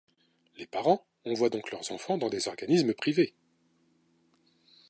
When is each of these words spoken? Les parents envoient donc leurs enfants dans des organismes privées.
Les 0.57 0.65
parents 0.65 1.05
envoient 1.25 1.51
donc 1.51 1.69
leurs 1.69 1.91
enfants 1.91 2.17
dans 2.17 2.31
des 2.31 2.47
organismes 2.47 2.95
privées. 2.95 3.35